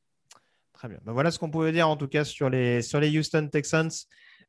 Très 0.74 0.90
bien. 0.90 0.98
Ben, 1.06 1.14
voilà 1.14 1.30
ce 1.30 1.38
qu'on 1.38 1.52
pouvait 1.52 1.72
dire 1.72 1.88
en 1.88 1.96
tout 1.96 2.08
cas 2.08 2.24
sur 2.24 2.50
les, 2.50 2.82
sur 2.82 3.00
les 3.00 3.16
Houston 3.18 3.48
Texans. 3.52 3.92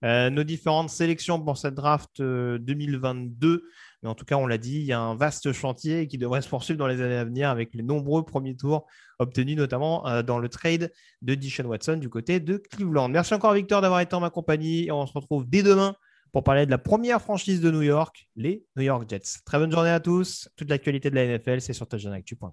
Euh, 0.04 0.30
nos 0.30 0.42
différentes 0.42 0.90
sélections 0.90 1.40
pour 1.40 1.58
cette 1.58 1.74
draft 1.74 2.20
2022. 2.20 3.48
Euh, 3.48 3.62
Mais 4.02 4.08
en 4.08 4.14
tout 4.14 4.24
cas, 4.24 4.36
on 4.36 4.46
l'a 4.46 4.58
dit, 4.58 4.76
il 4.76 4.84
y 4.84 4.92
a 4.92 4.98
un 4.98 5.14
vaste 5.14 5.52
chantier 5.52 6.08
qui 6.08 6.18
devrait 6.18 6.42
se 6.42 6.48
poursuivre 6.48 6.78
dans 6.78 6.88
les 6.88 7.00
années 7.00 7.16
à 7.16 7.24
venir 7.24 7.50
avec 7.50 7.72
les 7.74 7.84
nombreux 7.84 8.24
premiers 8.24 8.56
tours 8.56 8.86
obtenus 9.20 9.56
notamment 9.56 10.22
dans 10.22 10.40
le 10.40 10.48
trade 10.48 10.90
de 11.20 11.34
Dishon 11.36 11.66
Watson 11.66 11.98
du 11.98 12.08
côté 12.08 12.40
de 12.40 12.56
Cleveland. 12.56 13.10
Merci 13.10 13.34
encore 13.34 13.52
Victor 13.52 13.80
d'avoir 13.80 14.00
été 14.00 14.16
en 14.16 14.20
ma 14.20 14.30
compagnie 14.30 14.86
et 14.86 14.90
on 14.90 15.06
se 15.06 15.12
retrouve 15.12 15.48
dès 15.48 15.62
demain 15.62 15.94
pour 16.32 16.42
parler 16.42 16.66
de 16.66 16.70
la 16.70 16.78
première 16.78 17.20
franchise 17.20 17.60
de 17.60 17.70
New 17.70 17.82
York, 17.82 18.28
les 18.36 18.64
New 18.76 18.82
York 18.82 19.04
Jets. 19.08 19.40
Très 19.44 19.58
bonne 19.58 19.70
journée 19.70 19.90
à 19.90 20.00
tous. 20.00 20.48
Toute 20.56 20.70
l'actualité 20.70 21.10
de 21.10 21.14
la 21.14 21.26
NFL, 21.26 21.60
c'est 21.60 21.74
sur 21.74 21.86
touchdownactu.com. 21.86 22.52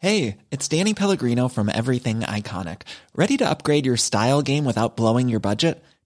Hey, 0.00 0.36
it's 0.52 0.68
Danny 0.68 0.94
Pellegrino 0.94 1.48
from 1.48 1.68
Everything 1.68 2.20
Iconic. 2.20 2.82
Ready 3.16 3.36
to 3.38 3.50
upgrade 3.50 3.84
your 3.84 3.96
style 3.96 4.42
game 4.42 4.64
without 4.64 4.96
blowing 4.96 5.28
your 5.28 5.40
budget? 5.40 5.82